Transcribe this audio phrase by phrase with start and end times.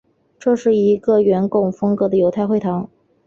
[0.39, 2.89] 这是第一个圆拱风格的犹太会堂。